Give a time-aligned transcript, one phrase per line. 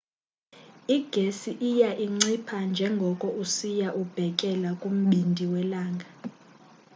[0.97, 6.07] igesi iya incipha njengoko usiya ubhekela kumbindi welanga